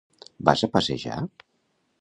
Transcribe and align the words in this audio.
Vas 0.49 0.63
a 0.67 0.71
passejar? 0.77 1.21